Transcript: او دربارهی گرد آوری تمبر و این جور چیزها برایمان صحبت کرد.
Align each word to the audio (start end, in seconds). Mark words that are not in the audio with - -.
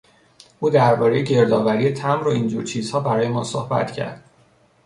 او 0.59 0.69
دربارهی 0.69 1.23
گرد 1.23 1.51
آوری 1.53 1.91
تمبر 1.93 2.27
و 2.27 2.31
این 2.31 2.47
جور 2.47 2.63
چیزها 2.63 2.99
برایمان 2.99 3.43
صحبت 3.43 3.91
کرد. 3.91 4.23